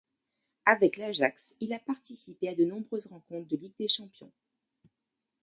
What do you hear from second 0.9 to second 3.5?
l'Ajax, il a participé à de nombreuses rencontres